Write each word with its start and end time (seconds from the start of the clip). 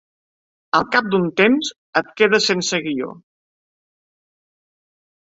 Al 0.77 0.85
cap 0.93 1.09
d'un 1.15 1.27
temps, 1.41 1.69
et 2.01 2.09
quedes 2.21 2.47
sense 2.53 2.79
guió. 2.87 3.11